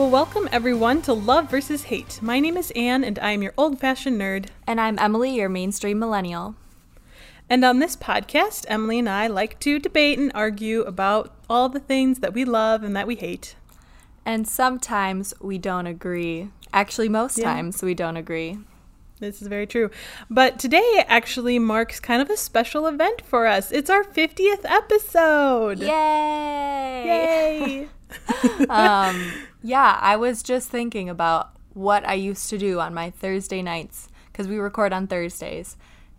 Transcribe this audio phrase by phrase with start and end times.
[0.00, 2.22] Well, welcome everyone to Love versus Hate.
[2.22, 4.46] My name is Anne, and I am your old fashioned nerd.
[4.66, 6.54] And I'm Emily, your mainstream millennial.
[7.50, 11.80] And on this podcast, Emily and I like to debate and argue about all the
[11.80, 13.56] things that we love and that we hate.
[14.24, 16.48] And sometimes we don't agree.
[16.72, 17.52] Actually, most Yeah.
[17.52, 18.58] times we don't agree.
[19.18, 19.90] This is very true.
[20.30, 23.70] But today actually marks kind of a special event for us.
[23.70, 25.80] It's our 50th episode.
[25.80, 27.02] Yay!
[27.04, 27.88] Yay!
[28.68, 29.32] um,
[29.62, 34.08] yeah, I was just thinking about what I used to do on my Thursday nights
[34.32, 35.76] because we record on Thursdays.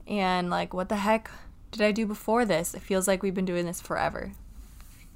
[0.08, 1.30] And like, what the heck
[1.72, 2.73] did I do before this?
[2.73, 4.31] It feels like we've been doing this forever.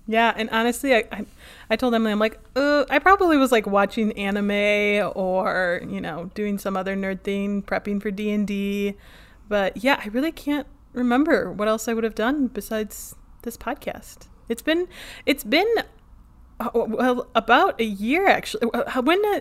[0.07, 1.25] Yeah, and honestly, I, I,
[1.71, 6.59] I told Emily, I'm like, I probably was like watching anime or you know doing
[6.59, 8.95] some other nerd thing, prepping for D and D.
[9.49, 14.27] But yeah, I really can't remember what else I would have done besides this podcast.
[14.47, 14.87] It's been,
[15.25, 15.67] it's been,
[16.59, 18.69] uh, well, about a year actually.
[18.73, 19.39] Uh, When, uh,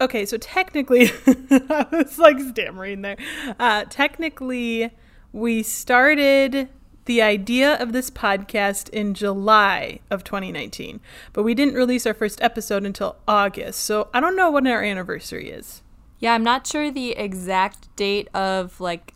[0.00, 3.16] okay, so technically, I was like stammering there.
[3.58, 4.90] Uh, technically,
[5.32, 6.68] we started
[7.04, 11.00] the idea of this podcast in July of 2019,
[11.32, 13.80] but we didn't release our first episode until August.
[13.80, 15.82] So I don't know when our anniversary is.
[16.20, 19.14] Yeah, I'm not sure the exact date of like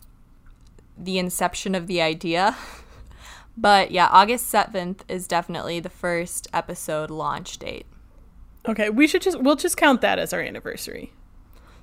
[0.97, 2.55] the inception of the idea.
[3.57, 7.87] But yeah, August 7th is definitely the first episode launch date.
[8.67, 11.13] Okay, we should just we'll just count that as our anniversary.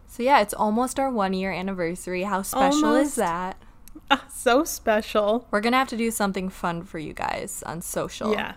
[0.07, 2.23] So yeah, it's almost our 1 year anniversary.
[2.23, 3.07] How special Almost.
[3.07, 3.57] is that?
[4.11, 5.49] Ah, so special.
[5.51, 8.33] We're going to have to do something fun for you guys on social.
[8.33, 8.55] Yeah.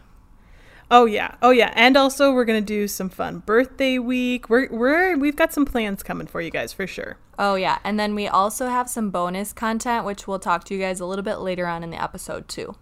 [0.90, 1.36] Oh yeah.
[1.42, 1.74] Oh yeah.
[1.76, 4.50] And also we're gonna do some fun birthday week.
[4.50, 7.18] We're we're we've got some plans coming for you guys for sure.
[7.38, 10.80] Oh yeah, and then we also have some bonus content which we'll talk to you
[10.80, 12.76] guys a little bit later on in the episode too.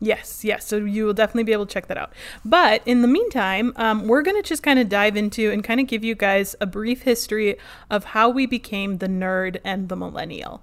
[0.00, 0.66] Yes, yes.
[0.66, 2.12] So you will definitely be able to check that out.
[2.44, 5.80] But in the meantime, um, we're going to just kind of dive into and kind
[5.80, 7.56] of give you guys a brief history
[7.90, 10.62] of how we became the nerd and the millennial.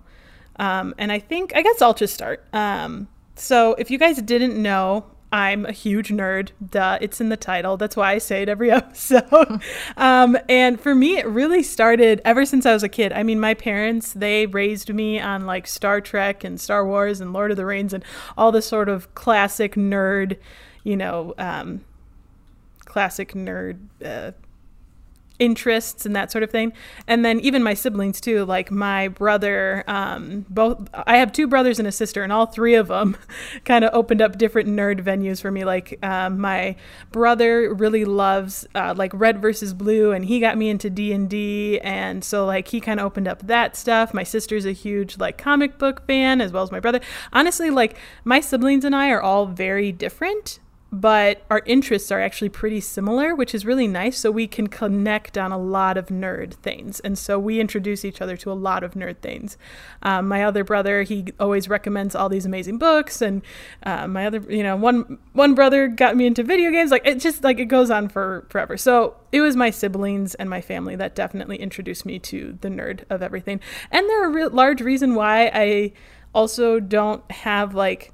[0.57, 2.45] Um, and I think, I guess I'll just start.
[2.53, 6.49] Um, so if you guys didn't know, I'm a huge nerd.
[6.69, 7.77] Duh, it's in the title.
[7.77, 9.61] That's why I say it every episode.
[9.97, 13.13] um, and for me, it really started ever since I was a kid.
[13.13, 17.31] I mean, my parents, they raised me on like Star Trek and Star Wars and
[17.31, 18.03] Lord of the Rings and
[18.37, 20.37] all the sort of classic nerd,
[20.83, 21.85] you know, um,
[22.85, 24.31] classic nerd uh,
[25.41, 26.71] interests and that sort of thing.
[27.07, 31.79] And then even my siblings too, like my brother, um, both I have two brothers
[31.79, 33.17] and a sister, and all three of them
[33.65, 35.65] kind of opened up different nerd venues for me.
[35.65, 36.75] Like um, my
[37.11, 41.27] brother really loves uh, like Red versus Blue, and he got me into D and
[41.27, 44.13] D, and so like he kind of opened up that stuff.
[44.13, 47.01] My sister's a huge like comic book fan as well as my brother.
[47.33, 50.59] Honestly, like my siblings and I are all very different
[50.91, 54.17] but our interests are actually pretty similar, which is really nice.
[54.17, 56.99] So we can connect on a lot of nerd things.
[56.99, 59.57] And so we introduce each other to a lot of nerd things.
[60.03, 63.21] Um, my other brother, he always recommends all these amazing books.
[63.21, 63.41] And
[63.83, 66.91] uh, my other, you know, one, one brother got me into video games.
[66.91, 68.75] Like it just like it goes on for forever.
[68.75, 73.05] So it was my siblings and my family that definitely introduced me to the nerd
[73.09, 73.61] of everything.
[73.91, 75.93] And they're a re- large reason why I
[76.33, 78.11] also don't have like,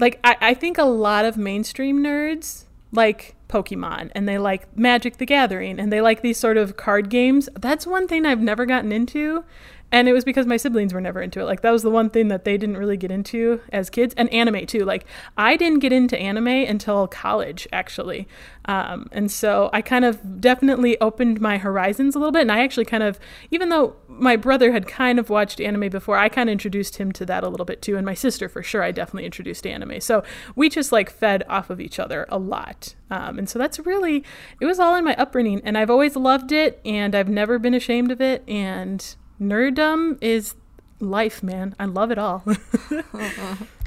[0.00, 5.18] like I, I think a lot of mainstream nerds like Pokemon and they like Magic
[5.18, 7.48] the Gathering and they like these sort of card games.
[7.58, 9.44] That's one thing I've never gotten into.
[9.92, 11.44] And it was because my siblings were never into it.
[11.44, 14.14] Like that was the one thing that they didn't really get into as kids.
[14.16, 14.84] And anime too.
[14.84, 15.04] Like
[15.36, 18.28] I didn't get into anime until college, actually.
[18.66, 22.42] Um, and so I kind of definitely opened my horizons a little bit.
[22.42, 23.18] And I actually kind of,
[23.50, 27.10] even though my brother had kind of watched anime before, I kind of introduced him
[27.12, 27.96] to that a little bit too.
[27.96, 30.00] And my sister, for sure, I definitely introduced anime.
[30.00, 30.22] So
[30.54, 32.94] we just like fed off of each other a lot.
[33.10, 34.24] Um, and so that's really,
[34.60, 35.60] it was all in my upbringing.
[35.64, 38.44] And I've always loved it and I've never been ashamed of it.
[38.46, 40.54] And nerddom is
[40.98, 41.74] life, man.
[41.78, 42.44] I love it all.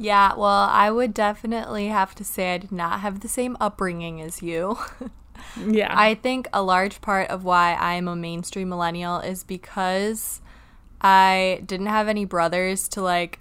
[0.00, 4.22] Yeah, well, I would definitely have to say I did not have the same upbringing
[4.22, 4.78] as you.
[5.68, 5.92] yeah.
[5.94, 10.40] I think a large part of why I'm a mainstream millennial is because
[11.02, 13.40] I didn't have any brothers to like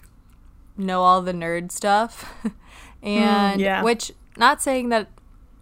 [0.76, 2.24] know all the nerd stuff.
[2.42, 3.82] Hmm, and yeah.
[3.82, 5.08] which not saying that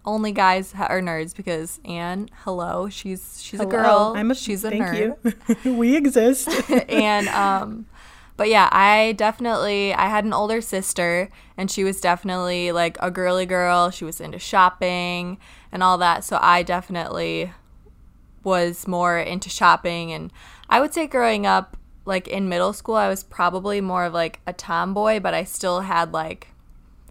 [0.08, 4.14] only guys ha- are nerds because Anne, hello, she's she's a girl.
[4.16, 5.58] I'm a, she's a thank nerd.
[5.64, 5.74] you.
[5.78, 6.50] we exist.
[6.90, 7.86] and um
[8.38, 13.12] but yeah, I definitely I had an older sister and she was definitely like a
[13.12, 13.92] girly girl.
[13.92, 15.38] She was into shopping
[15.72, 16.24] and all that.
[16.24, 17.52] So I definitely
[18.44, 20.32] was more into shopping and
[20.70, 21.76] I would say growing up
[22.06, 25.82] like in middle school I was probably more of like a tomboy, but I still
[25.82, 26.48] had like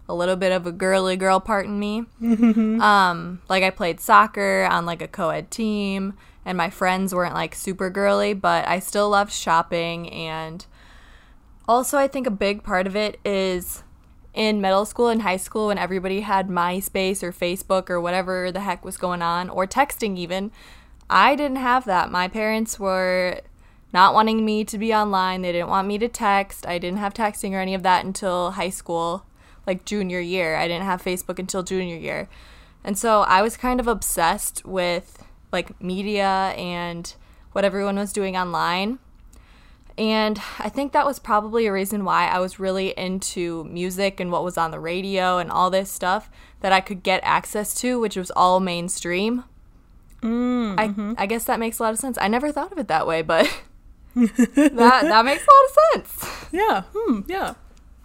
[0.09, 2.05] a little bit of a girly girl part in me.
[2.21, 6.13] um, like I played soccer on like a co-ed team
[6.45, 10.65] and my friends weren't like super girly, but I still loved shopping and
[11.67, 13.83] also I think a big part of it is
[14.33, 18.61] in middle school and high school when everybody had MySpace or Facebook or whatever the
[18.61, 20.51] heck was going on or texting even.
[21.09, 22.11] I didn't have that.
[22.11, 23.41] My parents were
[23.93, 25.41] not wanting me to be online.
[25.41, 26.67] They didn't want me to text.
[26.67, 29.25] I didn't have texting or any of that until high school,
[29.67, 30.55] like junior year.
[30.55, 32.29] I didn't have Facebook until junior year.
[32.83, 37.13] And so I was kind of obsessed with like media and
[37.51, 38.99] what everyone was doing online.
[39.97, 44.31] And I think that was probably a reason why I was really into music and
[44.31, 46.29] what was on the radio and all this stuff
[46.61, 49.43] that I could get access to, which was all mainstream.
[50.21, 51.13] Mm, I, mm-hmm.
[51.17, 52.17] I guess that makes a lot of sense.
[52.21, 53.45] I never thought of it that way, but
[54.15, 56.33] that that makes a lot of sense.
[56.51, 56.83] Yeah.
[56.95, 57.21] Hmm.
[57.27, 57.55] Yeah.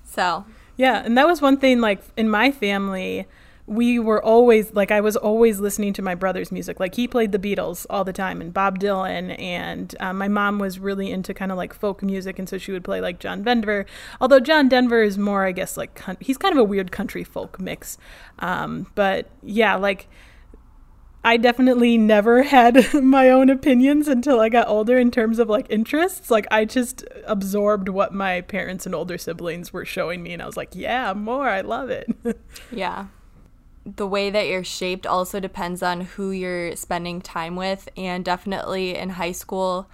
[0.05, 0.45] So
[0.77, 1.81] Yeah, and that was one thing.
[1.81, 3.27] Like in my family,
[3.67, 6.81] we were always like I was always listening to my brother's music.
[6.81, 10.59] Like he played the Beatles all the time and Bob Dylan, and um, my mom
[10.59, 13.43] was really into kind of like folk music, and so she would play like John
[13.43, 13.87] Denver.
[14.21, 17.61] Although John Denver is more, I guess, like he's kind of a weird country folk
[17.61, 17.99] mix.
[18.39, 20.09] Um, but yeah, like.
[21.25, 25.67] I definitely never had my own opinions until I got older in terms of like
[25.71, 26.31] interests.
[26.31, 30.47] Like I just absorbed what my parents and older siblings were showing me and I
[30.47, 31.49] was like, "Yeah, more.
[31.49, 32.11] I love it."
[32.73, 33.07] yeah.
[33.85, 37.89] The way that you're shaped also depends on who you're spending time with.
[37.97, 39.89] And definitely in high school,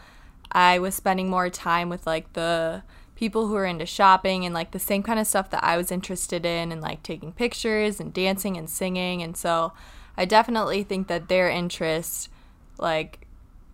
[0.53, 2.83] I was spending more time with like the
[3.15, 5.91] people who are into shopping and like the same kind of stuff that I was
[5.91, 9.23] interested in and like taking pictures and dancing and singing.
[9.23, 9.73] And so
[10.19, 12.29] I definitely think that their interests
[12.77, 13.29] like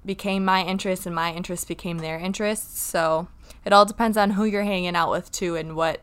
[0.05, 2.81] became my interests and my interests became their interests.
[2.81, 3.29] So
[3.65, 6.03] it all depends on who you're hanging out with too and what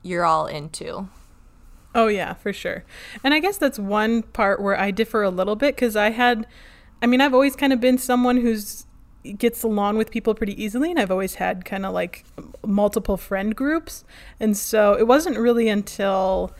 [0.00, 1.08] you're all into.
[1.92, 2.84] Oh yeah, for sure.
[3.24, 6.46] And I guess that's one part where I differ a little bit cuz I had
[7.02, 8.86] I mean, I've always kind of been someone who's
[9.38, 12.24] gets along with people pretty easily and I've always had kind of like
[12.64, 14.04] multiple friend groups.
[14.38, 16.52] And so it wasn't really until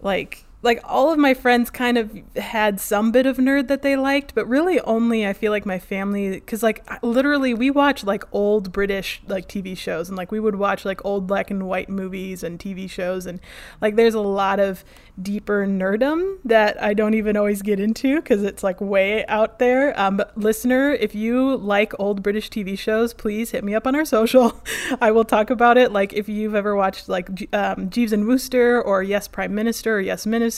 [0.00, 3.96] like like all of my friends kind of had some bit of nerd that they
[3.96, 8.24] liked but really only i feel like my family because like literally we watch like
[8.32, 11.88] old british like tv shows and like we would watch like old black and white
[11.88, 13.40] movies and tv shows and
[13.80, 14.84] like there's a lot of
[15.20, 19.98] deeper nerdum that i don't even always get into because it's like way out there.
[19.98, 23.94] Um, but listener if you like old british tv shows please hit me up on
[23.94, 24.62] our social.
[25.00, 25.92] I will talk about it.
[25.92, 30.00] Like if you've ever watched like um, jeeves and wooster or yes prime minister or
[30.00, 30.51] yes minister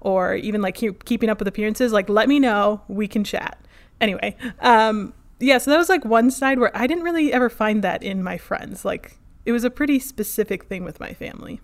[0.00, 2.82] or even like keep, keeping up with appearances like let me know.
[2.88, 3.58] We can chat.
[4.00, 7.82] Anyway um yeah so that was like one side where i didn't really ever find
[7.82, 8.84] that in my friends.
[8.84, 11.60] Like it was a pretty specific thing with my family.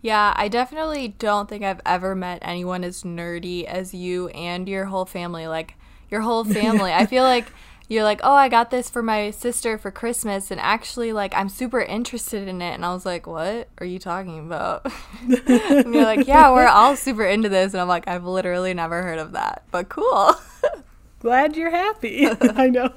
[0.00, 4.86] Yeah i definitely don't think i've ever met anyone as nerdy as you and your
[4.86, 5.46] whole family.
[5.46, 5.76] Like
[6.10, 6.92] your whole family.
[6.92, 7.46] I feel like
[7.92, 11.48] you're like, oh, I got this for my sister for Christmas, and actually, like, I'm
[11.48, 12.74] super interested in it.
[12.74, 14.90] And I was like, what are you talking about?
[15.20, 17.74] and you're like, yeah, we're all super into this.
[17.74, 20.34] And I'm like, I've literally never heard of that, but cool.
[21.20, 22.26] Glad you're happy.
[22.28, 22.92] I know.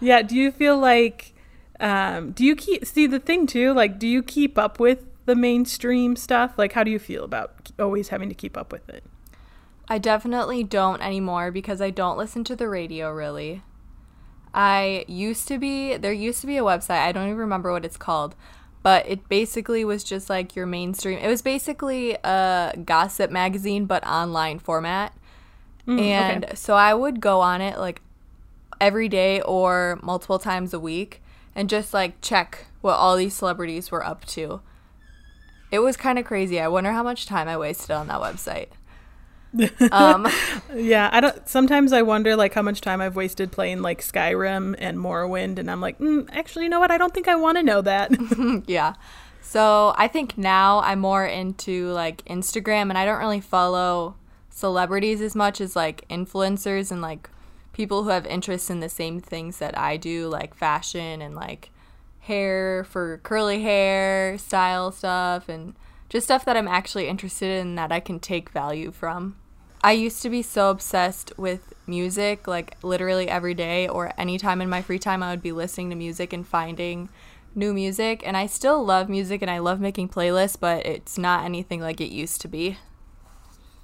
[0.00, 0.22] yeah.
[0.22, 1.34] Do you feel like,
[1.80, 5.34] um, do you keep, see the thing too, like, do you keep up with the
[5.34, 6.54] mainstream stuff?
[6.56, 9.04] Like, how do you feel about always having to keep up with it?
[9.86, 13.62] I definitely don't anymore because I don't listen to the radio really.
[14.54, 17.84] I used to be, there used to be a website, I don't even remember what
[17.84, 18.36] it's called,
[18.84, 21.18] but it basically was just like your mainstream.
[21.18, 25.12] It was basically a gossip magazine, but online format.
[25.88, 26.54] Mm, and okay.
[26.54, 28.00] so I would go on it like
[28.80, 31.20] every day or multiple times a week
[31.54, 34.60] and just like check what all these celebrities were up to.
[35.70, 36.60] It was kind of crazy.
[36.60, 38.68] I wonder how much time I wasted on that website
[39.92, 40.26] um,
[40.74, 41.48] yeah, I don't.
[41.48, 45.70] Sometimes I wonder like how much time I've wasted playing like Skyrim and Morrowind, and
[45.70, 46.90] I'm like, mm, actually, you know what?
[46.90, 48.10] I don't think I want to know that.
[48.66, 48.94] yeah.
[49.42, 54.16] So I think now I'm more into like Instagram, and I don't really follow
[54.50, 57.28] celebrities as much as like influencers and like
[57.72, 61.70] people who have interests in the same things that I do, like fashion and like
[62.20, 65.74] hair for curly hair style stuff and
[66.08, 69.36] just stuff that I'm actually interested in that I can take value from.
[69.84, 74.70] I used to be so obsessed with music, like literally every day or anytime in
[74.70, 77.10] my free time, I would be listening to music and finding
[77.54, 78.22] new music.
[78.24, 82.00] And I still love music and I love making playlists, but it's not anything like
[82.00, 82.78] it used to be.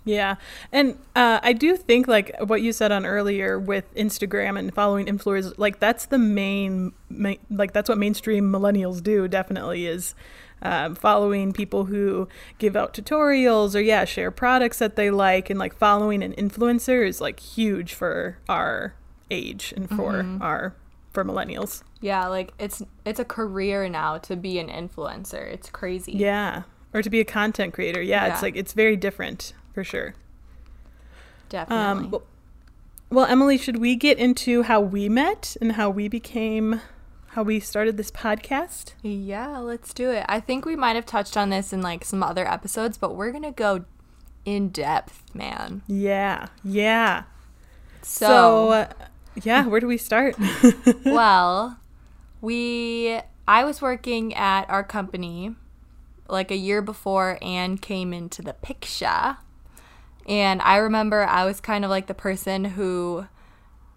[0.06, 0.36] Yeah.
[0.72, 5.04] And uh, I do think, like what you said on earlier with Instagram and following
[5.04, 10.14] influencers, like that's the main, main like that's what mainstream millennials do, definitely is
[10.62, 15.50] um, following people who give out tutorials or, yeah, share products that they like.
[15.50, 18.94] And like following an influencer is like huge for our
[19.30, 20.42] age and for Mm-hmm.
[20.42, 20.74] our,
[21.12, 21.82] for millennials.
[22.00, 25.52] Yeah, like it's it's a career now to be an influencer.
[25.52, 26.12] It's crazy.
[26.12, 26.62] Yeah.
[26.94, 28.02] Or to be a content creator.
[28.02, 28.32] Yeah.
[28.32, 30.14] It's like, it's very different for sure.
[31.48, 31.84] Definitely.
[32.06, 32.22] Um, well,
[33.10, 36.80] well, Emily, should we get into how we met and how we became,
[37.30, 38.94] how we started this podcast?
[39.02, 40.24] yeah, let's do it.
[40.28, 43.30] I think we might have touched on this in like some other episodes, but we're
[43.30, 43.84] going to go
[44.44, 45.82] in depth, man.
[45.86, 47.24] Yeah, yeah.
[48.02, 48.92] So, So, uh,
[49.42, 50.36] yeah, where do we start?
[51.04, 51.78] well,
[52.40, 55.54] we I was working at our company
[56.28, 59.36] like a year before Anne came into the picture.
[60.26, 63.26] And I remember I was kind of like the person who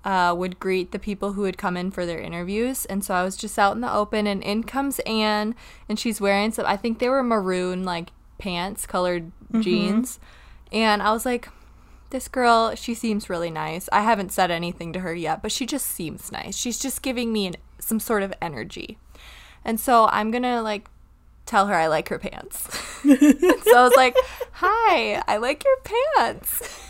[0.03, 2.85] uh, would greet the people who would come in for their interviews.
[2.85, 5.55] And so I was just out in the open, and in comes Anne,
[5.87, 9.31] and she's wearing some, I think they were maroon, like pants, colored
[9.61, 10.19] jeans.
[10.71, 11.49] And I was like,
[12.09, 13.89] this girl, she seems really nice.
[13.91, 16.55] I haven't said anything to her yet, but she just seems nice.
[16.55, 18.97] She's just giving me an, some sort of energy.
[19.65, 20.89] And so I'm going to like
[21.45, 22.61] tell her I like her pants.
[23.01, 24.15] so I was like,
[24.53, 26.89] "Hi, I like your pants."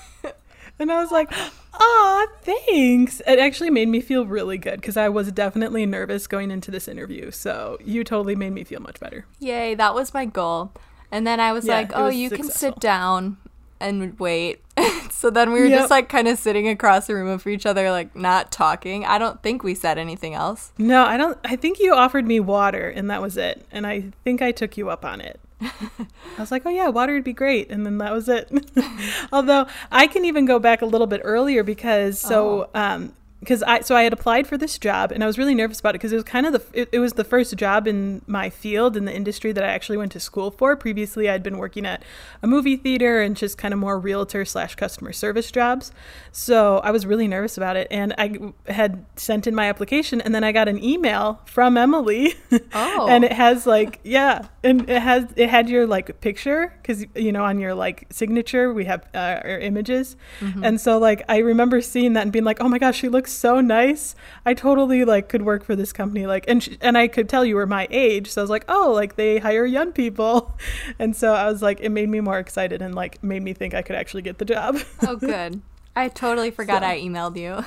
[0.80, 1.30] And I was like,
[1.74, 6.52] ah, thanks." It actually made me feel really good because I was definitely nervous going
[6.52, 7.32] into this interview.
[7.32, 9.26] So you totally made me feel much better.
[9.40, 10.72] Yay, that was my goal.
[11.12, 13.38] And then I was Yeah, like, "Oh, was you can sit down
[13.80, 14.62] and wait."
[15.12, 15.80] so then we were Yep.
[15.82, 19.06] just like kind of sitting across the room from each other like not talking.
[19.06, 20.72] I don't think we said anything else.
[20.80, 21.38] No, I don't.
[21.46, 23.66] I think you offered me water, and that was it.
[23.72, 25.40] And I think I took you up on it.
[26.38, 28.52] I was like, oh yeah, water would be great, and then that was it.
[29.32, 33.14] Although I can even go back a little bit earlier because so um
[33.44, 35.92] because I so I had applied for this job and I was really nervous about
[35.92, 38.50] it because it was kind of the it, it was the first job in my
[38.50, 40.76] field in the industry that I actually went to school for.
[40.76, 42.04] Previously, I'd been working at
[42.42, 45.92] a movie theater and just kind of more realtor slash customer service jobs.
[46.32, 50.34] So I was really nervous about it, and I had sent in my application, and
[50.34, 52.36] then I got an email from Emily.
[52.76, 53.08] Oh.
[53.08, 57.32] and it has like yeah, and it has it had your like picture because you
[57.32, 60.16] know on your like signature we have uh, our images,
[60.64, 63.33] and so like I remember seeing that and being like, oh my gosh, she looks
[63.34, 64.16] so nice.
[64.46, 66.26] I totally like could work for this company.
[66.26, 68.66] Like and sh- and I could tell you were my age, so I was like,
[68.68, 70.56] oh, like they hire young people,
[71.00, 73.74] and so I was like, it made me more excited and like made me think
[73.74, 74.78] I could actually get the job.
[75.02, 75.62] Oh, good.
[75.96, 77.64] I totally forgot So- I emailed you.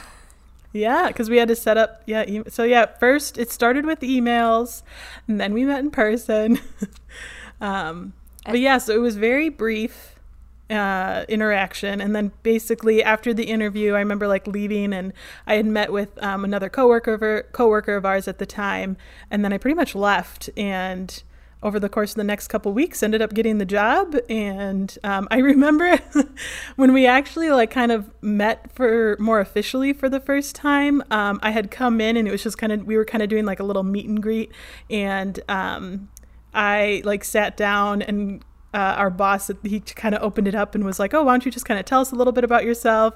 [0.73, 2.03] Yeah, because we had to set up.
[2.07, 4.83] Yeah, e- so yeah, first it started with emails,
[5.27, 6.59] and then we met in person.
[7.61, 8.13] um,
[8.45, 10.16] but yeah, so it was very brief
[10.71, 15.13] uh, interaction, and then basically after the interview, I remember like leaving, and
[15.47, 18.97] I had met with um, another coworker our, coworker of ours at the time,
[19.31, 21.23] and then I pretty much left and.
[21.63, 25.27] Over the course of the next couple weeks, ended up getting the job, and um,
[25.31, 25.99] I remember
[26.77, 31.03] when we actually like kind of met for more officially for the first time.
[31.11, 33.31] Um, I had come in, and it was just kind of we were kind of
[33.31, 34.53] doing like a little meet and greet,
[34.91, 36.11] and um,
[36.55, 38.45] I like sat down and
[38.77, 41.47] uh, our boss he kind of opened it up and was like oh why don't
[41.47, 43.15] you just kind of tell us a little bit about yourself?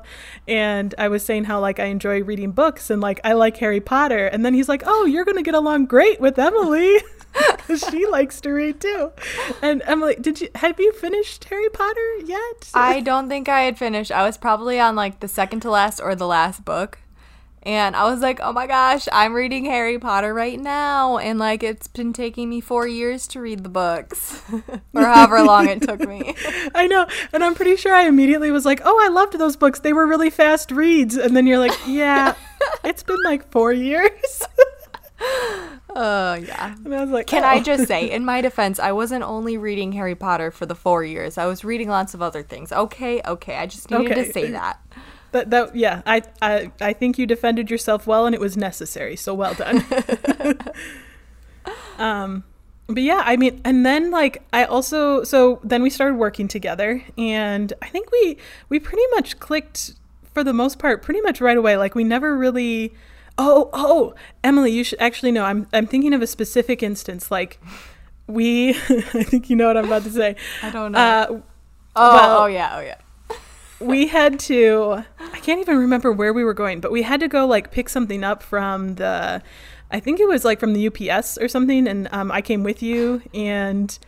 [0.49, 3.81] And i was saying how like i enjoy reading books and like i like harry
[3.81, 4.26] potter.
[4.26, 6.97] And then he's like oh you're gonna get along great with emily.
[7.90, 9.12] She likes to read too.
[9.62, 12.71] And emily did you have you finished harry potter yet?
[12.75, 14.11] I don't think I had finished.
[14.11, 16.99] I was probably on like the second to last or the last book.
[17.62, 21.19] And I was like, oh my gosh, I'm reading Harry Potter right now.
[21.19, 24.43] And like, it's been taking me four years to read the books,
[24.95, 26.35] or however long it took me.
[26.75, 27.07] I know.
[27.35, 29.81] And I'm pretty sure I immediately was like, oh, I loved those books.
[29.81, 31.17] They were really fast reads.
[31.19, 32.35] And then you're like, yeah,
[32.85, 34.43] it's been like four years.
[35.95, 36.75] Oh, yeah.
[36.85, 37.49] and I was like, Can oh.
[37.49, 41.05] I just say, in my defense, I wasn't only reading Harry Potter for the four
[41.05, 41.37] years.
[41.37, 42.73] I was reading lots of other things.
[42.73, 43.57] Okay, okay.
[43.57, 44.25] I just needed Okay.
[44.25, 44.81] to say that.
[45.32, 49.16] That, that, yeah, I, I, I think you defended yourself well and it was necessary.
[49.16, 49.84] So well done.
[51.99, 52.44] um,
[52.87, 57.04] but yeah, I mean, and then like I also, so then we started working together
[57.16, 58.37] and I think we,
[58.68, 59.92] we pretty much clicked
[60.34, 61.76] for the most part pretty much right away.
[61.76, 62.92] Like we never really,
[63.38, 67.30] oh, oh, Emily, you should actually know, I'm, I'm thinking of a specific instance.
[67.30, 67.60] Like
[68.26, 70.34] we, I think you know what I'm about to say.
[70.62, 70.99] I don't know.
[70.99, 71.42] Uh, oh,
[72.14, 72.96] well- oh, yeah, oh, yeah.
[73.80, 77.28] We had to i can't even remember where we were going but we had to
[77.28, 79.42] go like pick something up from the
[79.90, 82.82] i think it was like from the ups or something and um, i came with
[82.82, 83.99] you and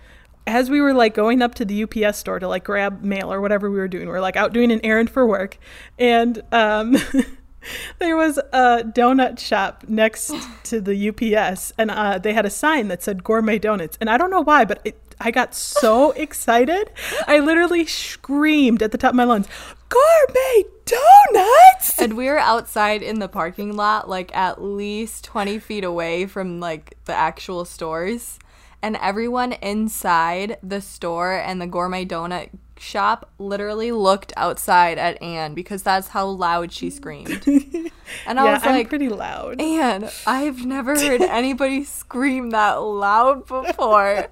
[0.47, 3.41] as we were like going up to the UPS store to like grab mail or
[3.41, 5.57] whatever we were doing, we are like out doing an errand for work,
[5.99, 6.97] and um,
[7.99, 10.33] there was a donut shop next
[10.64, 13.97] to the UPS, and uh, they had a sign that said gourmet donuts.
[14.00, 16.90] And I don't know why, but it, I got so excited.
[17.26, 19.47] I literally screamed at the top of my lungs,
[19.88, 21.99] gourmet donuts!
[22.00, 26.61] And we were outside in the parking lot, like at least 20 feet away from
[26.61, 28.38] like the actual stores.
[28.85, 32.50] And everyone inside the store and the gourmet donut
[32.83, 37.45] shop literally looked outside at Anne because that's how loud she screamed.
[38.27, 39.61] And I yeah, was like, I'm pretty loud.
[39.61, 44.29] Anne, I've never heard anybody scream that loud before.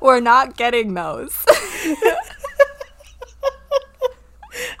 [0.00, 1.44] We're not getting those.
[1.84, 1.96] and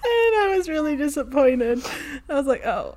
[0.02, 1.84] I was really disappointed.
[2.28, 2.96] I was like, oh.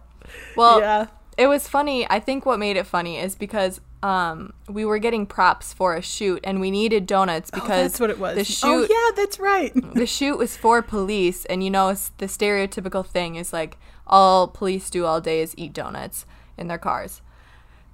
[0.56, 1.08] Well, yeah.
[1.38, 2.10] it was funny.
[2.10, 6.02] I think what made it funny is because um, we were getting props for a
[6.02, 8.36] shoot and we needed donuts because oh, that's what it was.
[8.36, 9.74] The shoot, oh, yeah, that's right.
[9.94, 13.78] the shoot was for police, and you know, the stereotypical thing is like
[14.08, 16.26] all police do all day is eat donuts
[16.58, 17.22] in their cars.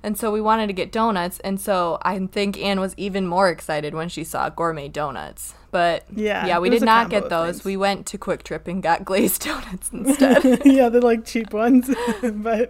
[0.04, 3.50] And so we wanted to get donuts, and so I think Anne was even more
[3.50, 5.56] excited when she saw gourmet donuts.
[5.72, 7.66] But Yeah, yeah, we did not get those.
[7.66, 10.62] We went to QuikTrip and got glazed donuts instead.
[10.64, 11.90] yeah, they're like cheap ones,
[12.22, 12.70] but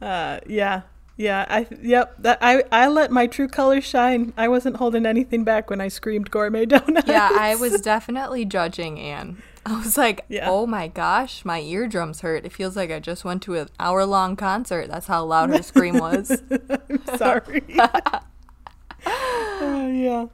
[0.00, 0.82] uh, yeah,
[1.16, 1.44] yeah.
[1.48, 2.14] I yep.
[2.18, 4.32] That I I let my true colors shine.
[4.36, 7.08] I wasn't holding anything back when I screamed gourmet donuts.
[7.08, 9.42] yeah, I was definitely judging Anne.
[9.66, 10.50] I was like, Yeah.
[10.50, 12.44] oh my gosh, my eardrums hurt.
[12.44, 14.88] It feels like I just went to an hour long concert.
[14.88, 16.42] That's how loud her scream was.
[17.16, 17.62] Sorry.
[17.78, 18.20] Uh,
[19.92, 20.26] yeah.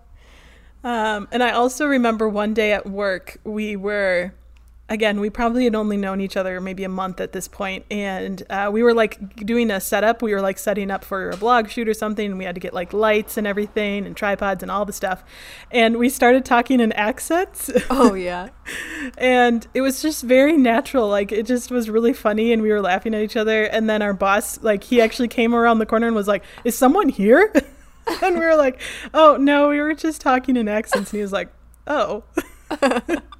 [0.84, 4.32] Um, and I also remember one day at work, we were,
[4.88, 8.42] again, we probably had only known each other maybe a month at this point, and
[8.50, 10.22] uh, we were like doing a setup.
[10.22, 12.60] We were like setting up for a blog shoot or something, and we had to
[12.60, 15.24] get like lights and everything, and tripods and all the stuff.
[15.70, 17.70] And we started talking in accents.
[17.90, 18.48] oh, yeah.
[19.16, 22.80] and it was just very natural like it just was really funny and we were
[22.80, 26.06] laughing at each other and then our boss like he actually came around the corner
[26.06, 27.52] and was like is someone here
[28.22, 28.80] and we were like
[29.14, 31.48] oh no we were just talking in accents and he was like
[31.86, 32.22] oh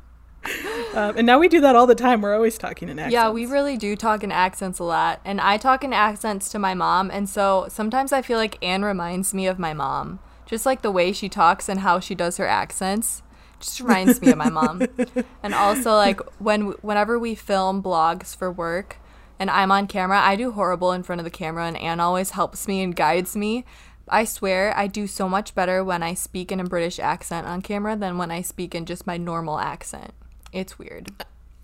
[0.94, 3.30] um, and now we do that all the time we're always talking in accents Yeah,
[3.30, 5.20] we really do talk in accents a lot.
[5.24, 7.10] And I talk in accents to my mom.
[7.10, 10.20] And so sometimes I feel like Anne reminds me of my mom.
[10.46, 13.22] Just like the way she talks and how she does her accents.
[13.60, 14.82] Just reminds me of my mom.
[15.42, 18.96] And also like when whenever we film blogs for work
[19.38, 22.30] and I'm on camera, I do horrible in front of the camera and Anne always
[22.30, 23.64] helps me and guides me.
[24.08, 27.60] I swear I do so much better when I speak in a British accent on
[27.60, 30.14] camera than when I speak in just my normal accent.
[30.52, 31.12] It's weird.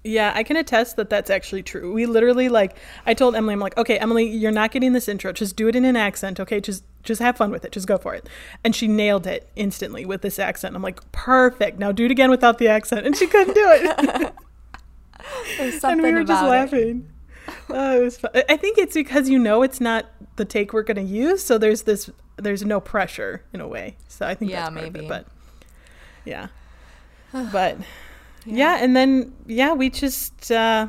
[0.07, 1.93] Yeah, I can attest that that's actually true.
[1.93, 5.33] We literally like I told Emily I'm like, "Okay, Emily, you're not getting this intro.
[5.33, 6.61] Just do it in an accent, okay?
[6.61, 7.73] Just just have fun with it.
[7.73, 8.29] Just go for it."
[8.63, 10.77] And she nailed it instantly with this accent.
[10.77, 11.79] I'm like, "Perfect.
[11.79, 14.35] Now do it again without the accent." And she couldn't do it.
[15.85, 17.11] And we were just laughing.
[17.71, 18.31] Oh, it was fun.
[18.49, 21.57] I think it's because you know it's not the take we're going to use, so
[21.57, 23.97] there's this there's no pressure in a way.
[24.09, 25.07] So I think Yeah, that's part maybe.
[25.07, 25.27] it, but
[26.25, 26.49] yeah.
[27.33, 27.79] but
[28.45, 28.79] yeah.
[28.81, 30.89] and then yeah, we just uh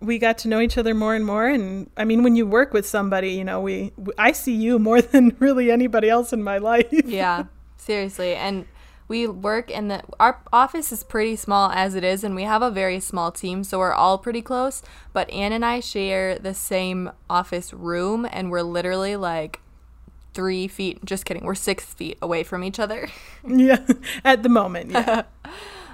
[0.00, 2.72] we got to know each other more and more and I mean when you work
[2.72, 6.58] with somebody, you know, we I see you more than really anybody else in my
[6.58, 6.86] life.
[6.92, 7.44] yeah,
[7.76, 8.34] seriously.
[8.34, 8.66] And
[9.08, 12.60] we work in the our office is pretty small as it is and we have
[12.60, 14.82] a very small team so we're all pretty close
[15.14, 19.60] but anne and i share the same office room and we're literally like
[20.34, 23.08] three feet just kidding we're six feet away from each other
[23.46, 23.84] yeah.
[24.24, 25.22] At the moment, yeah.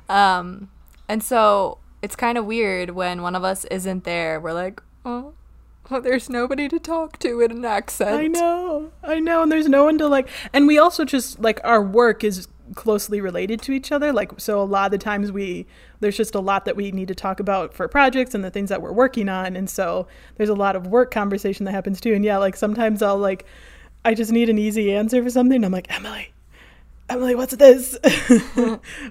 [0.08, 0.68] um
[1.08, 5.32] and so it's kind of weird when one of us isn't there we're like oh
[5.90, 9.68] oh, there's nobody to talk to in an accent I know, I know, and there's
[9.68, 10.28] no one to like.
[10.52, 14.12] And we also just like our work is closely related to each other.
[14.12, 15.66] Like, so a lot of the times we
[16.00, 18.68] there's just a lot that we need to talk about for projects and the things
[18.68, 22.14] that we're working on, and so there's a lot of work conversation that happens too.
[22.14, 23.44] And yeah, like sometimes I'll like,
[24.04, 25.64] I just need an easy answer for something.
[25.64, 26.33] I'm like, Emily.
[27.08, 27.98] Emily, what's this?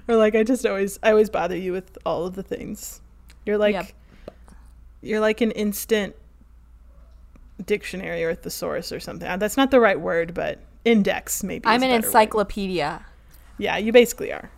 [0.08, 3.00] or like, I just always, I always bother you with all of the things.
[3.46, 3.86] You're like, Yep.
[5.02, 6.16] you're like an instant
[7.64, 9.28] dictionary or a thesaurus or something.
[9.28, 11.64] Uh, That's not the right word, but index maybe.
[11.66, 12.04] i'm an better word.
[12.04, 13.06] encyclopedia
[13.56, 14.50] Yeah, you basically are.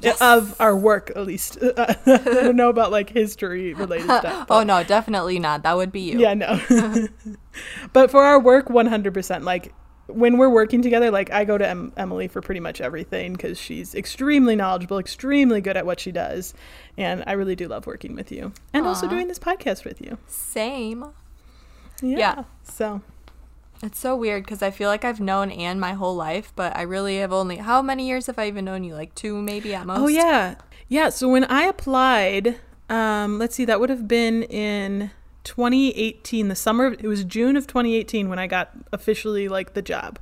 [0.00, 0.20] Yes.
[0.20, 1.56] Of our work, at least.
[1.76, 4.46] I don't know about like history related stuff.
[4.50, 6.60] oh no definitely not that would be you Yeah, no.
[7.92, 9.42] but for our work, 100%.
[9.44, 9.72] Like
[10.08, 13.60] when we're working together, like I go to em- Emily for pretty much everything because
[13.60, 16.54] she's extremely knowledgeable, extremely good at what she does.
[16.96, 20.18] And I really do love working with you and also doing this podcast with you.
[20.26, 21.12] same
[22.02, 22.18] Yeah.
[22.18, 22.44] Yeah.
[22.62, 23.02] So
[23.82, 26.82] It's so weird because I feel like I've known Anne my whole life, but I
[26.82, 28.94] really have only how many years have I even known you?
[28.94, 30.00] Like two, maybe at most.
[30.00, 30.56] Oh yeah,
[30.88, 31.10] yeah.
[31.10, 35.10] So when I applied, um, let's see, that would have been in
[35.44, 36.92] 2018, the summer.
[36.92, 40.18] It was June of 2018 when I got officially like the job.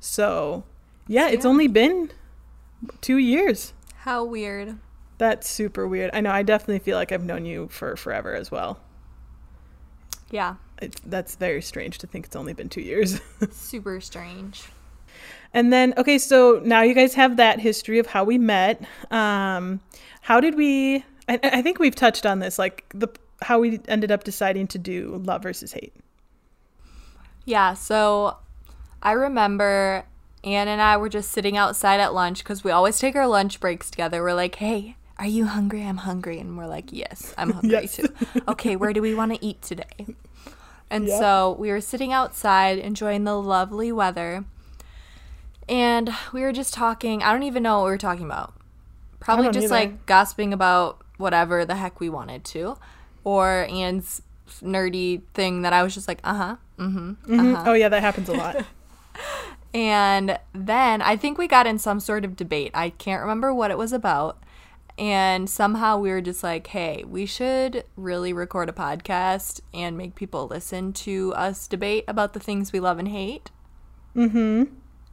[0.00, 0.64] So
[1.06, 2.10] yeah, it's only been
[3.00, 3.72] two years.
[3.98, 4.78] How weird.
[5.18, 6.10] That's super weird.
[6.12, 6.30] I know.
[6.32, 8.80] I definitely feel like I've known you for forever as well.
[10.30, 13.20] Yeah, It's, that's very strange to think it's only been two years.
[13.52, 14.64] super strange.
[15.52, 18.82] And then, okay, so now you guys have that history of how we met.
[19.10, 19.80] Um,
[20.22, 21.04] how did we?
[21.28, 23.08] I, I think we've touched on this, like the
[23.42, 25.94] how we ended up deciding to do love versus hate.
[27.44, 28.36] Yeah, so
[29.02, 30.04] I remember
[30.44, 33.60] Anne and I were just sitting outside at lunch because we always take our lunch
[33.60, 34.22] breaks together.
[34.22, 35.82] We're like, hey, are you hungry?
[35.84, 36.38] I'm hungry.
[36.38, 37.96] And we're like, yes, I'm hungry Yes.
[37.96, 38.08] too.
[38.48, 40.06] Okay, where do we want to eat today?
[40.90, 44.44] And so we were sitting outside enjoying the lovely weather.
[45.68, 47.22] And we were just talking.
[47.22, 48.52] I don't even know what we were talking about.
[49.20, 49.68] Probably just either.
[49.68, 52.76] like gossiping about whatever the heck we wanted to.
[53.24, 54.22] Or Anne's
[54.62, 57.66] nerdy thing that I was just like, uh huh, mm hmm, Mhm.
[57.66, 58.64] Oh yeah, that happens a lot.
[59.74, 62.70] and then I think we got in some sort of debate.
[62.74, 64.42] I can't remember what it was about.
[64.98, 70.14] And somehow we were just like, hey, we should really record a podcast and make
[70.14, 73.50] people listen to us debate about the things we love and hate.
[74.14, 74.64] mm-hmm.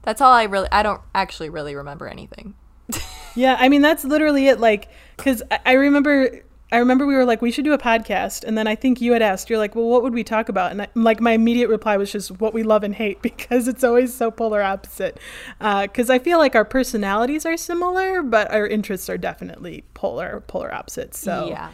[0.01, 2.55] That's all I really, I don't actually really remember anything.
[3.35, 4.59] Yeah, I mean that's literally it.
[4.59, 6.41] Like, because I remember,
[6.71, 9.13] I remember we were like, we should do a podcast, and then I think you
[9.13, 10.71] had asked, you're like, well, what would we talk about?
[10.71, 13.83] And I, like my immediate reply was just what we love and hate because it's
[13.83, 15.17] always so polar opposite.
[15.59, 20.71] Because I feel like our personalities are similar, but our interests are definitely polar polar
[20.73, 21.17] opposites.
[21.17, 21.71] So yeah.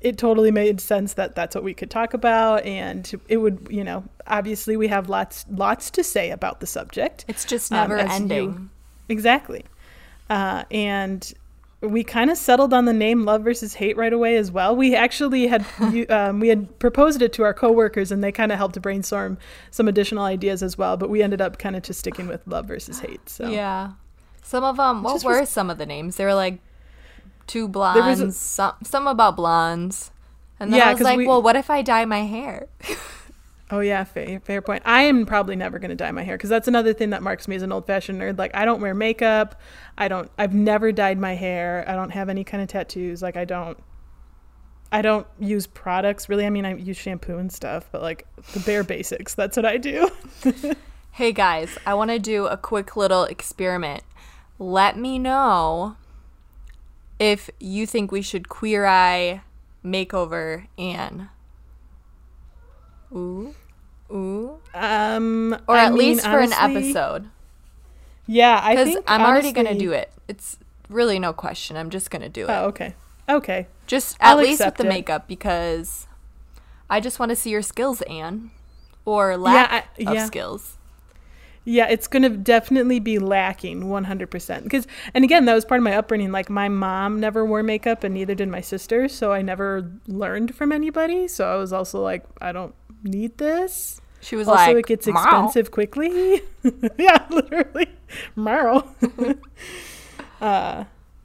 [0.00, 3.84] it totally made sense that that's what we could talk about, and it would, you
[3.84, 7.24] know, obviously we have lots lots to say about the subject.
[7.28, 8.70] It's just Um, never you- ending.
[9.08, 9.64] Exactly.
[10.30, 11.32] Uh, and
[11.88, 14.74] we kind of settled on the name Love versus Hate right away as well.
[14.74, 15.64] We actually had
[16.10, 19.38] um, we had proposed it to our coworkers, and they kind of helped to brainstorm
[19.70, 20.96] some additional ideas as well.
[20.96, 23.28] But we ended up kind of just sticking with Love versus Hate.
[23.28, 23.92] So Yeah.
[24.42, 26.16] Some of them, what were was- some of the names?
[26.16, 26.58] They were like
[27.46, 30.10] two blondes, a- some, some about blondes.
[30.60, 32.66] And then Yeah, I was like, we- well, what if I dye my hair?
[33.74, 34.84] Oh yeah, fair, fair point.
[34.86, 37.48] I am probably never going to dye my hair because that's another thing that marks
[37.48, 38.38] me as an old-fashioned nerd.
[38.38, 39.60] Like I don't wear makeup.
[39.98, 40.30] I don't.
[40.38, 41.84] I've never dyed my hair.
[41.88, 43.20] I don't have any kind of tattoos.
[43.20, 43.76] Like I don't.
[44.92, 46.46] I don't use products really.
[46.46, 49.34] I mean, I use shampoo and stuff, but like the bare basics.
[49.34, 50.08] That's what I do.
[51.16, 54.02] Hey guys, I want to do a quick little experiment.
[54.58, 55.94] Let me know
[57.20, 59.42] if you think we should queer eye
[59.84, 61.28] makeover Anne.
[63.12, 63.54] Ooh.
[64.14, 64.58] Ooh.
[64.74, 67.28] Um, Or I at mean, least for an episode.
[68.26, 70.10] Yeah, I Because think I'm already going to do it.
[70.28, 70.56] It's
[70.88, 71.76] really no question.
[71.76, 72.50] I'm just going to do it.
[72.50, 72.94] Oh, okay,
[73.28, 73.66] okay.
[73.86, 74.88] Just at I'll least with the it.
[74.88, 76.06] makeup because
[76.88, 78.50] I just want to see your skills, Anne.
[79.04, 80.26] Or lack I- of yeah.
[80.26, 80.78] skills.
[81.66, 84.64] Yeah, it's going to definitely be lacking 100%.
[84.64, 86.30] Because, and again, that was part of my upbringing.
[86.30, 89.08] Like, my mom never wore makeup, and neither did my sister.
[89.08, 91.26] So I never learned from anybody.
[91.26, 94.00] So I was also like, I don't need this.
[94.24, 96.40] She was also, like, it gets expensive quickly.
[96.98, 97.88] yeah, literally.
[98.34, 98.88] Marl.
[100.40, 100.84] uh,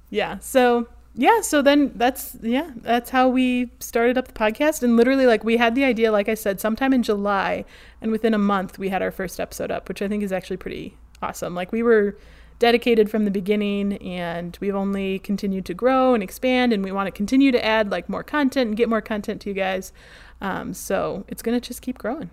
[0.10, 0.40] yeah.
[0.40, 1.40] So, yeah.
[1.40, 4.84] So then that's, yeah, that's how we started up the podcast.
[4.84, 7.64] And literally, like, we had the idea, like I said, sometime in July.
[8.02, 10.58] And within a month, we had our first episode up, which I think is actually
[10.58, 11.56] pretty awesome.
[11.56, 12.18] Like, we were
[12.60, 17.08] dedicated from the beginning and we've only continued to grow and expand and we want
[17.08, 19.94] to continue to add like more content and get more content to you guys
[20.42, 22.30] um, so it's going to just keep growing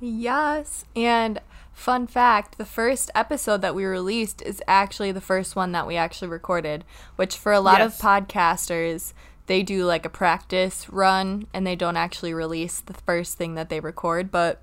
[0.00, 0.84] Yes.
[0.94, 1.40] And
[1.72, 5.96] fun fact the first episode that we released is actually the first one that we
[5.96, 6.84] actually recorded,
[7.16, 7.98] which for a lot Yes.
[7.98, 9.12] of podcasters,
[9.46, 13.68] they do like a practice run and they don't actually release the first thing that
[13.68, 14.30] they record.
[14.30, 14.60] But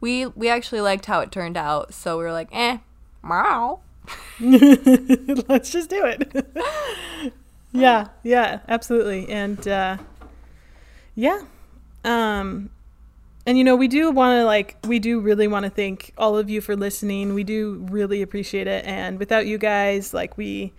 [0.00, 1.94] we we actually liked how it turned out.
[1.94, 2.78] So we were like, eh,
[3.22, 3.80] meow.
[4.40, 6.46] Let's just do it.
[7.72, 9.28] yeah, yeah, absolutely.
[9.28, 9.96] And uh
[11.14, 11.42] yeah.
[12.04, 12.70] Um
[13.46, 16.36] and you know, we do want to like we do really want to thank all
[16.36, 17.32] of you for listening.
[17.32, 20.72] We do really appreciate it and without you guys, like we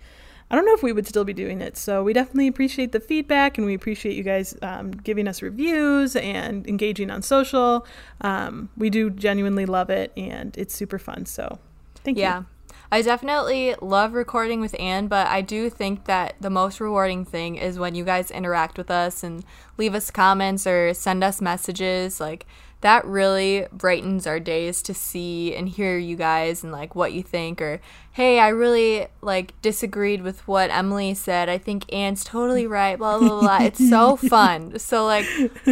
[0.50, 1.76] I don't know if we would still be doing it.
[1.76, 6.16] So we definitely appreciate the feedback and we appreciate you guys um, giving us reviews
[6.16, 7.86] and engaging on social.
[8.22, 11.26] Um, we do genuinely love it and it's super fun.
[11.26, 11.58] So
[12.04, 12.22] thank you.
[12.22, 12.44] Yeah.
[12.90, 17.56] I definitely love recording with Anne, but I do think that the most rewarding thing
[17.56, 19.44] is when you guys interact with us and
[19.76, 22.18] leave us comments or send us messages.
[22.18, 22.46] Like,
[22.80, 27.22] that really brightens our days to see and hear you guys and like what you
[27.22, 27.80] think or
[28.12, 31.48] hey i really like disagreed with what emily said.
[31.48, 34.78] I think anne's totally right blah blah blah it's so fun.
[34.78, 35.26] So like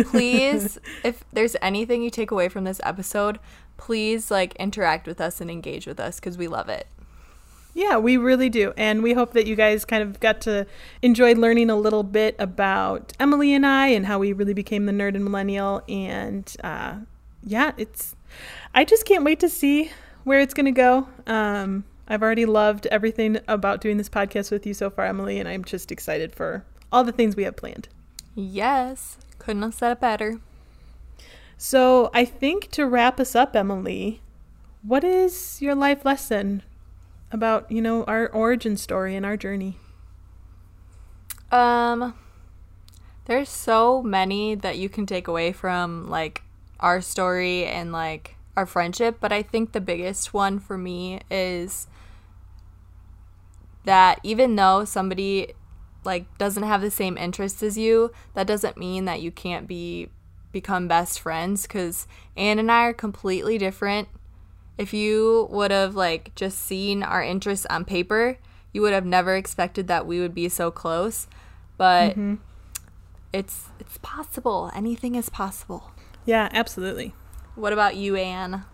[0.06, 3.38] please if there's anything you take away from this episode
[3.76, 6.88] please like interact with us and engage with us because we love it
[7.76, 8.72] yeah, we really do.
[8.78, 10.66] And we hope that you guys kind of got to
[11.02, 14.92] enjoy learning a little bit about Emily and I and how we really became the
[14.92, 15.82] nerd and millennial.
[15.86, 17.00] And uh,
[17.44, 18.16] yeah, it's,
[18.74, 19.90] I just can't wait to see
[20.24, 21.08] where it's going to go.
[21.26, 25.46] Um, I've already loved everything about doing this podcast with you so far, Emily, and
[25.46, 27.90] I'm just excited for all the things we have planned.
[28.34, 30.40] Yes, couldn't have said it better.
[31.58, 34.22] So I think to wrap us up, Emily,
[34.82, 36.62] what is your life lesson
[37.30, 39.78] about, you know, our origin story and our journey?
[41.50, 42.14] Um
[43.26, 46.42] there's so many that you can take away from like
[46.78, 51.88] our story and like our friendship, but I think the biggest one for me is
[53.84, 55.52] that even though somebody
[56.04, 60.08] like doesn't have the same interests as you, that doesn't mean that you can't be
[60.52, 64.08] become best friends cuz Anne and I are completely different
[64.78, 68.38] if you would have like just seen our interests on paper,
[68.72, 71.26] you would have never expected that we would be so close.
[71.76, 72.34] But mm-hmm.
[73.32, 74.70] it's it's possible.
[74.74, 75.92] Anything is possible.
[76.24, 77.14] Yeah, absolutely.
[77.54, 78.64] What about you, Anne?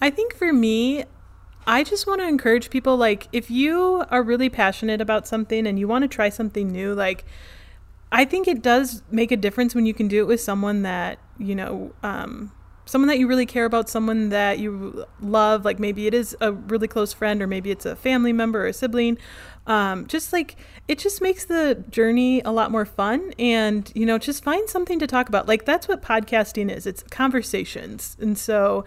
[0.00, 1.04] I think for me,
[1.66, 5.78] I just want to encourage people like if you are really passionate about something and
[5.78, 7.24] you want to try something new, like
[8.12, 11.18] I think it does make a difference when you can do it with someone that,
[11.38, 12.52] you know, um,
[12.90, 16.52] someone that you really care about, someone that you love, like maybe it is a
[16.52, 19.16] really close friend or maybe it's a family member or a sibling.
[19.68, 20.56] Um, just like
[20.88, 24.98] it just makes the journey a lot more fun and you know just find something
[24.98, 25.46] to talk about.
[25.46, 26.84] Like that's what podcasting is.
[26.84, 28.16] It's conversations.
[28.20, 28.84] And so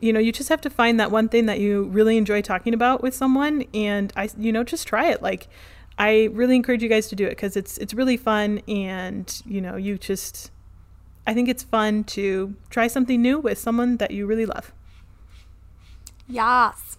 [0.00, 2.74] you know you just have to find that one thing that you really enjoy talking
[2.74, 5.22] about with someone and i you know just try it.
[5.22, 5.48] Like
[5.98, 9.62] i really encourage you guys to do it because it's it's really fun and you
[9.62, 10.50] know you just
[11.26, 14.72] I think it's fun to try something new with someone that you really love.
[16.28, 16.98] Yes.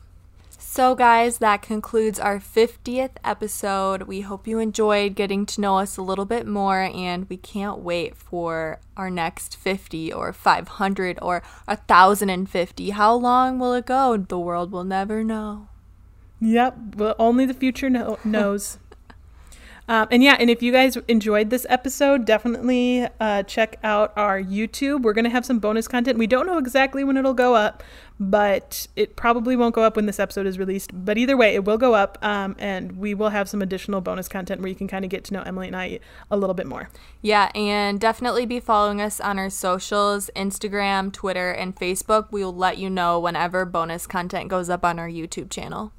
[0.60, 4.04] So, guys, that concludes our 50th episode.
[4.04, 7.80] We hope you enjoyed getting to know us a little bit more, and we can't
[7.80, 12.90] wait for our next 50 or 500 or 1,050.
[12.92, 14.18] How long will it go?
[14.18, 15.68] The world will never know.
[16.42, 18.78] Yep, well, only the future know- knows.
[19.88, 24.41] Um, and yeah, and if you guys enjoyed this episode, definitely uh, check out our
[24.41, 25.04] YouTube.
[25.04, 26.17] We're going to have some bonus content.
[26.17, 27.84] We don't know exactly when it'll go up,
[28.19, 30.91] but it probably won't go up when this episode is released.
[30.93, 34.28] But either way, it will go up, um, and we will have some additional bonus
[34.28, 36.67] content where you can kind of get to know Emily and I a little bit
[36.67, 36.89] more.
[37.21, 42.28] Yeah, and definitely be following us on our socials Instagram, Twitter, and Facebook.
[42.32, 45.93] We will let you know whenever bonus content goes up on our YouTube channel.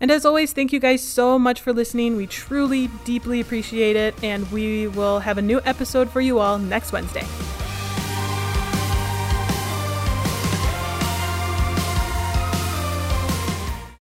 [0.00, 2.16] And as always, thank you guys so much for listening.
[2.16, 4.14] We truly, deeply appreciate it.
[4.22, 7.26] And we will have a new episode for you all next Wednesday.